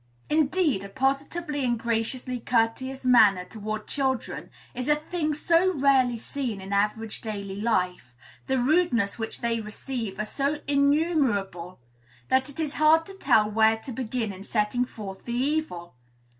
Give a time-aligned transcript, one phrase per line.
[0.31, 6.59] Indeed, a positively and graciously courteous manner toward children is a thing so rarely seen
[6.59, 8.15] in average daily life,
[8.47, 11.79] the rudenesses which they receive are so innumerable,
[12.29, 15.93] that it is hard to tell where to begin in setting forth the evil.